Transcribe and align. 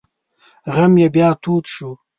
غم 0.75 0.93
یې 1.01 1.07
بیا 1.15 1.29
تود 1.41 1.65
شو. 1.73 1.91